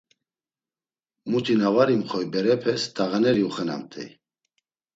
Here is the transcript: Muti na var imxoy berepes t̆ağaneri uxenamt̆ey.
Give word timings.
Muti 1.29 1.53
na 1.59 1.69
var 1.75 1.89
imxoy 1.95 2.25
berepes 2.31 2.81
t̆ağaneri 2.95 3.43
uxenamt̆ey. 3.49 4.09